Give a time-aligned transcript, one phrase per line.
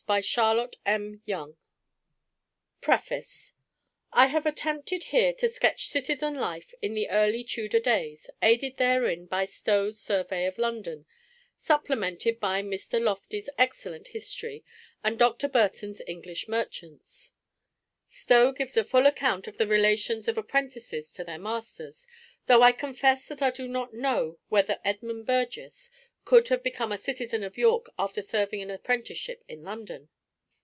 [0.01, 0.67] "See there,
[0.99, 1.55] Master Alderman"
[2.81, 3.53] PREFACE
[4.11, 9.25] I have attempted here to sketch citizen life in the early Tudor days, aided therein
[9.27, 11.05] by Stowe's Survey of London,
[11.55, 12.99] supplemented by Mr.
[13.01, 14.65] Loftie's excellent history,
[15.01, 15.47] and Dr.
[15.47, 17.31] Burton's English Merchants.
[18.09, 22.05] Stowe gives a full account of the relations of apprentices to their masters;
[22.47, 25.89] though I confess that I do not know whether Edmund Burgess
[26.23, 30.07] could have become a citizen of York after serving an apprenticeship in London.